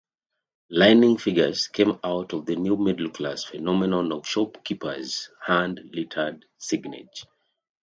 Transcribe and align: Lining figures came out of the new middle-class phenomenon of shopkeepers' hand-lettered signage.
Lining 0.71 1.17
figures 1.17 1.67
came 1.67 1.91
out 2.03 2.33
of 2.33 2.47
the 2.47 2.55
new 2.55 2.75
middle-class 2.75 3.43
phenomenon 3.43 4.11
of 4.11 4.25
shopkeepers' 4.25 5.29
hand-lettered 5.45 6.43
signage. 6.59 7.27